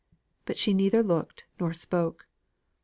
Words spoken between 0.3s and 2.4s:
But she neither looked nor spoke.